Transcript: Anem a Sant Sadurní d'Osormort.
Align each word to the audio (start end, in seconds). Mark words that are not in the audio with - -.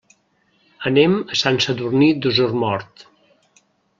Anem 0.89 1.17
a 1.35 1.37
Sant 1.41 1.59
Sadurní 1.67 2.09
d'Osormort. 2.25 3.07